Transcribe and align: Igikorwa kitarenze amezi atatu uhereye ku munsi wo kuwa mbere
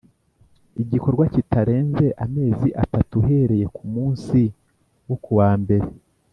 Igikorwa 0.83 1.23
kitarenze 1.33 2.07
amezi 2.25 2.67
atatu 2.83 3.13
uhereye 3.21 3.65
ku 3.75 3.83
munsi 3.93 4.39
wo 5.07 5.15
kuwa 5.23 5.51
mbere 5.61 5.87